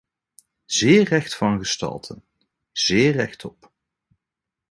Zeer 0.65 1.03
recht 1.11 1.35
van 1.35 1.57
gestalte, 1.59 2.21
zeer 2.71 3.11
rechtop. 3.11 3.71